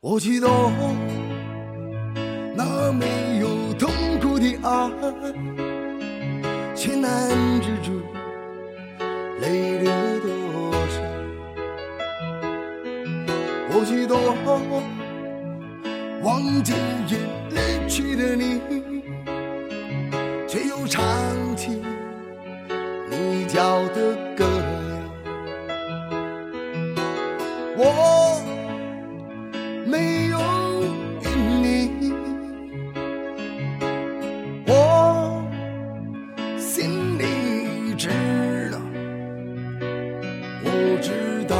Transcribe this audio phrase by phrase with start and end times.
[0.00, 0.70] 我知道
[2.54, 4.88] 那没有痛苦的爱，
[6.72, 7.28] 却难
[7.60, 8.00] 止住
[9.40, 11.02] 泪流多少。
[13.70, 14.14] 我知道
[16.22, 16.74] 忘记
[17.08, 17.16] 已
[17.50, 17.58] 离
[17.88, 18.60] 去的你，
[20.46, 21.04] 却又唱
[21.56, 21.82] 起
[23.10, 24.54] 你教的歌谣。
[27.76, 28.47] 我。
[41.48, 41.56] 道，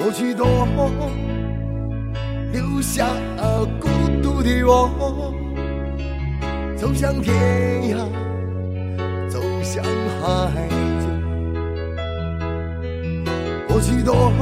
[0.00, 0.46] 我去多
[2.52, 3.06] 留下
[3.80, 3.88] 孤
[4.20, 5.32] 独的我，
[6.76, 7.34] 走向天
[7.94, 7.96] 涯，
[9.28, 9.84] 走向
[10.20, 10.68] 海
[11.00, 11.06] 角，
[13.68, 14.32] 我去多。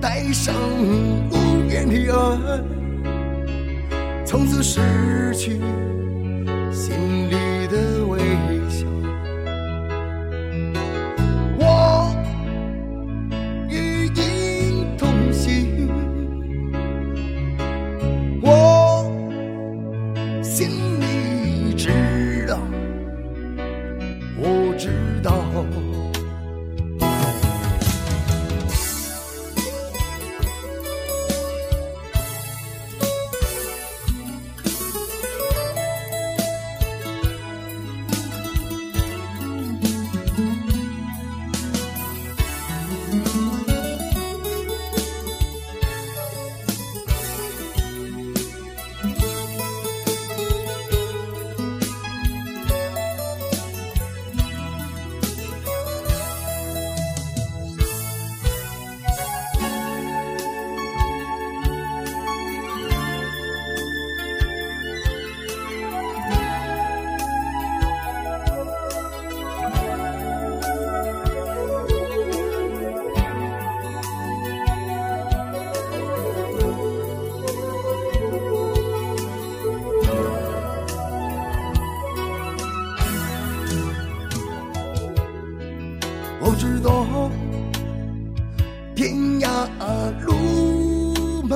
[0.00, 0.54] 带上
[1.30, 1.34] 无
[1.68, 2.16] 言的爱，
[4.24, 5.60] 从此失去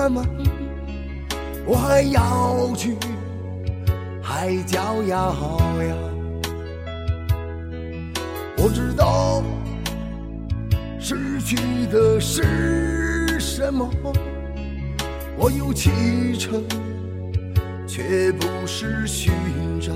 [0.02, 0.26] 路漫漫，
[1.64, 2.96] 我还要去
[4.20, 5.34] 海角遥
[5.82, 5.96] 遥。
[8.56, 9.42] 我知道
[10.98, 13.88] 失去的是什么，
[15.36, 15.90] 我有启
[16.36, 16.64] 程，
[17.86, 19.32] 却不是寻
[19.80, 19.92] 找。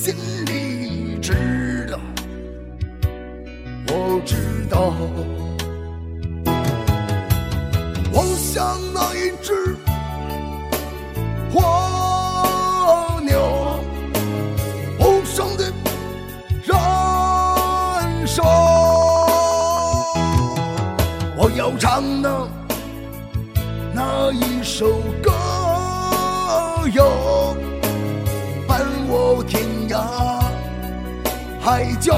[0.00, 0.14] 心
[0.46, 1.98] 里知道，
[3.88, 4.94] 我知道，
[8.12, 9.76] 我像那一只
[11.52, 13.80] 蜗牛，
[15.00, 15.64] 无声的
[16.64, 18.44] 燃烧，
[21.36, 22.48] 我要唱的。
[23.92, 25.32] 那一首歌
[26.94, 27.56] 谣，
[29.48, 29.94] 天涯
[31.60, 32.14] 海角。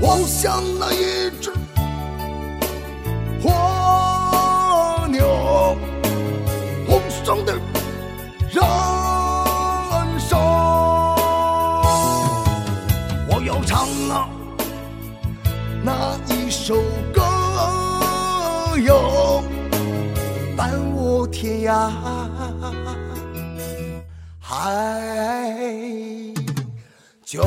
[0.00, 1.52] 我像那一只
[3.42, 5.76] 火牛，
[6.88, 7.54] 红烧的
[8.50, 8.58] 燃
[10.18, 10.38] 烧。
[13.28, 14.28] 我要唱啊，
[15.84, 16.74] 那一首
[17.12, 17.22] 歌。
[18.82, 19.42] 有
[20.56, 21.90] 伴我天涯
[24.62, 26.34] 爱
[27.24, 27.42] 就